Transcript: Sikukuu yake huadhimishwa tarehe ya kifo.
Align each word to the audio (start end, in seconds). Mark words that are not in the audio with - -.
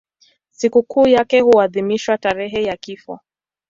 Sikukuu 0.51 1.07
yake 1.07 1.39
huadhimishwa 1.41 2.17
tarehe 2.17 2.63
ya 2.63 2.77
kifo. 2.77 3.19